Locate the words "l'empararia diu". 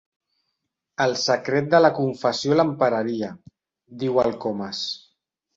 2.57-4.21